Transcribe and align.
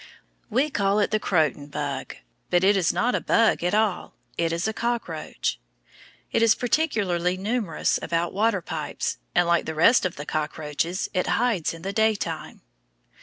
We 0.49 0.71
call 0.71 0.97
it 0.97 1.11
the 1.11 1.19
croton 1.19 1.67
bug, 1.67 2.15
but 2.49 2.63
it 2.63 2.75
is 2.75 2.91
not 2.91 3.13
a 3.13 3.21
bug 3.21 3.63
at 3.63 3.75
all, 3.75 4.15
it 4.35 4.51
is 4.51 4.67
a 4.67 4.73
cockroach. 4.73 5.59
It 6.31 6.41
is 6.41 6.55
particularly 6.55 7.37
numerous 7.37 7.99
about 8.01 8.33
water 8.33 8.63
pipes, 8.63 9.19
and, 9.35 9.45
like 9.47 9.65
the 9.65 9.75
rest 9.75 10.03
of 10.03 10.15
the 10.15 10.25
cockroaches, 10.25 11.07
it 11.13 11.27
hides 11.37 11.71
in 11.71 11.83
the 11.83 11.93
daytime. 11.93 12.61